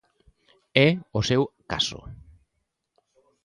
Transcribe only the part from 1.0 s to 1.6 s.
o seu